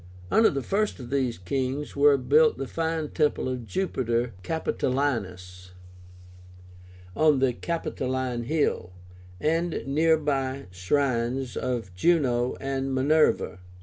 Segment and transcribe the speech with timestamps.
[0.31, 5.73] Under the first of these kings were built the fine temple of JUPITER CAPITOLÍNUS,
[7.15, 8.89] on the Capitoline Hill,
[9.39, 13.59] and near by shrines to JUNO and MINERVA.